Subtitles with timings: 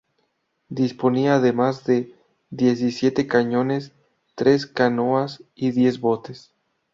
[0.71, 2.15] Disponía además de
[2.49, 3.91] diecisiete cañones,
[4.33, 6.55] tres canoas y diez botes.